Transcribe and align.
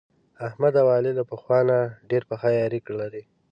احمد 0.47 0.73
او 0.81 0.87
علي 0.95 1.11
له 1.19 1.23
پخوا 1.29 1.59
نه 1.69 1.77
ډېره 2.09 2.25
پخه 2.31 2.49
یاري 2.59 2.79
لري. 2.99 3.23